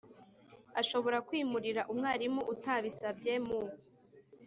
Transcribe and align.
Ashobora 0.81 1.17
kwimurira 1.27 1.81
umwarimu 1.91 2.41
utabisabye 2.53 3.33
mu 3.47 3.59